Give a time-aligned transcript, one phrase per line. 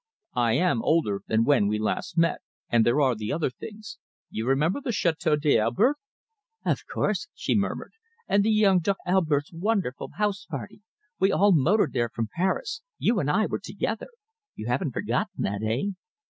[0.33, 2.17] I am older than when we met last,
[2.69, 3.99] and there are the other things.
[4.31, 5.97] You remember the Chateau d'Albert?"
[6.65, 7.91] "Of course!" she murmured.
[8.27, 10.81] "And the young Duc d'Albert's wonderful house party.
[11.19, 12.81] We all motored there from Paris.
[12.97, 14.09] You and I were together!
[14.55, 15.91] You have forgotten that, eh?"